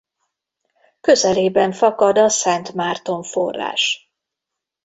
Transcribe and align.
Közelében 1.01 1.71
fakad 1.71 2.17
a 2.17 2.29
Szent 2.29 2.73
Márton-forrás. 2.73 4.11